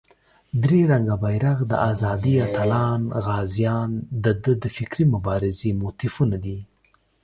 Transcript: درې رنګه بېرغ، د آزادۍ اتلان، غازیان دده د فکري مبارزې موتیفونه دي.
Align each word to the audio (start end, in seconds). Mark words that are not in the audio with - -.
درې 0.63 0.81
رنګه 0.91 1.15
بېرغ، 1.23 1.57
د 1.71 1.73
آزادۍ 1.91 2.35
اتلان، 2.47 3.01
غازیان 3.25 3.91
دده 4.23 4.53
د 4.63 4.65
فکري 4.77 5.05
مبارزې 5.13 5.69
موتیفونه 5.81 6.35
دي. 6.45 6.57